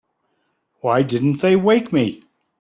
[0.79, 2.23] Why didn't they wake me?